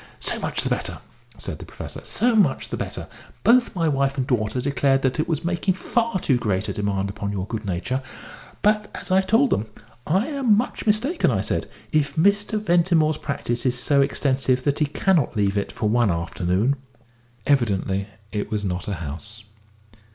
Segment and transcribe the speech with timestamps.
[0.19, 0.97] "So much the better,"
[1.37, 3.07] said the Professor; "so much the better.
[3.43, 7.11] Both my wife and daughter declared that it was making far too great a demand
[7.11, 8.01] upon your good nature;
[8.63, 9.67] but, as I told them,
[10.07, 12.59] 'I am much mistaken,' I said, 'if Mr.
[12.59, 16.77] Ventimore's practice is so extensive that he cannot leave it for one afternoon'"
[17.45, 19.43] Evidently it was not a house.